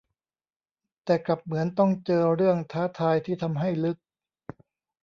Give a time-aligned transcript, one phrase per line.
[1.05, 3.97] แต่กลับเหมือนต้องเจอเรื่องท้าทายที่ทำให้ลึก